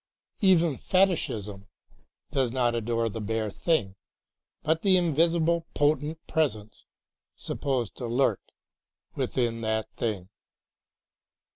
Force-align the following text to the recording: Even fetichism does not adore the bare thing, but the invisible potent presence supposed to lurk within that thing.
Even 0.39 0.77
fetichism 0.77 1.67
does 2.31 2.51
not 2.51 2.73
adore 2.73 3.07
the 3.07 3.21
bare 3.21 3.51
thing, 3.51 3.93
but 4.63 4.81
the 4.81 4.97
invisible 4.97 5.67
potent 5.75 6.17
presence 6.25 6.85
supposed 7.35 7.95
to 7.97 8.07
lurk 8.07 8.41
within 9.13 9.61
that 9.61 9.91
thing. 9.93 10.29